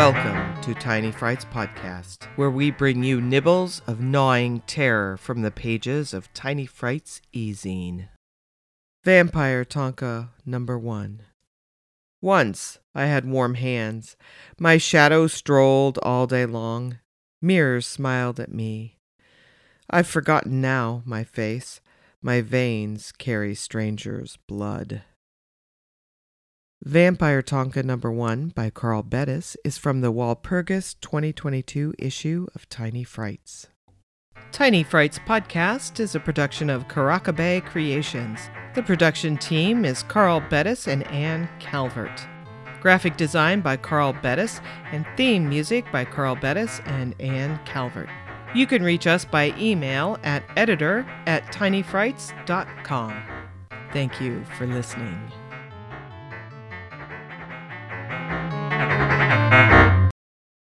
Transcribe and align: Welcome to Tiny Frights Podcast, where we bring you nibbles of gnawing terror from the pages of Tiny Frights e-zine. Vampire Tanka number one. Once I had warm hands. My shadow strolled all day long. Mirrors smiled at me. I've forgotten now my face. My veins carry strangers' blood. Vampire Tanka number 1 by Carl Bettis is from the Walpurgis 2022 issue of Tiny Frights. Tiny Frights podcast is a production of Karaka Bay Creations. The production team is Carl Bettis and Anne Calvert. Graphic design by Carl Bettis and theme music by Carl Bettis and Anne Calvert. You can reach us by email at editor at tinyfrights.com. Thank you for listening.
Welcome 0.00 0.58
to 0.62 0.72
Tiny 0.72 1.12
Frights 1.12 1.44
Podcast, 1.44 2.24
where 2.36 2.50
we 2.50 2.70
bring 2.70 3.04
you 3.04 3.20
nibbles 3.20 3.82
of 3.86 4.00
gnawing 4.00 4.60
terror 4.60 5.18
from 5.18 5.42
the 5.42 5.50
pages 5.50 6.14
of 6.14 6.32
Tiny 6.32 6.64
Frights 6.64 7.20
e-zine. 7.34 8.08
Vampire 9.04 9.62
Tanka 9.62 10.30
number 10.46 10.78
one. 10.78 11.24
Once 12.22 12.78
I 12.94 13.04
had 13.04 13.26
warm 13.26 13.56
hands. 13.56 14.16
My 14.58 14.78
shadow 14.78 15.26
strolled 15.26 15.98
all 15.98 16.26
day 16.26 16.46
long. 16.46 16.98
Mirrors 17.42 17.86
smiled 17.86 18.40
at 18.40 18.50
me. 18.50 18.96
I've 19.90 20.06
forgotten 20.06 20.62
now 20.62 21.02
my 21.04 21.24
face. 21.24 21.82
My 22.22 22.40
veins 22.40 23.12
carry 23.12 23.54
strangers' 23.54 24.38
blood. 24.48 25.02
Vampire 26.82 27.42
Tanka 27.42 27.82
number 27.82 28.10
1 28.10 28.52
by 28.54 28.70
Carl 28.70 29.02
Bettis 29.02 29.54
is 29.66 29.76
from 29.76 30.00
the 30.00 30.10
Walpurgis 30.10 30.98
2022 31.02 31.92
issue 31.98 32.46
of 32.54 32.66
Tiny 32.70 33.04
Frights. 33.04 33.68
Tiny 34.50 34.82
Frights 34.82 35.18
podcast 35.18 36.00
is 36.00 36.14
a 36.14 36.20
production 36.20 36.70
of 36.70 36.88
Karaka 36.88 37.36
Bay 37.36 37.60
Creations. 37.60 38.48
The 38.74 38.82
production 38.82 39.36
team 39.36 39.84
is 39.84 40.02
Carl 40.04 40.40
Bettis 40.40 40.88
and 40.88 41.06
Anne 41.08 41.50
Calvert. 41.58 42.26
Graphic 42.80 43.18
design 43.18 43.60
by 43.60 43.76
Carl 43.76 44.14
Bettis 44.14 44.62
and 44.90 45.06
theme 45.18 45.50
music 45.50 45.84
by 45.92 46.06
Carl 46.06 46.34
Bettis 46.34 46.80
and 46.86 47.14
Anne 47.20 47.60
Calvert. 47.66 48.08
You 48.54 48.66
can 48.66 48.82
reach 48.82 49.06
us 49.06 49.26
by 49.26 49.54
email 49.58 50.18
at 50.22 50.44
editor 50.56 51.06
at 51.26 51.44
tinyfrights.com. 51.52 53.22
Thank 53.92 54.18
you 54.18 54.42
for 54.56 54.66
listening. 54.66 55.30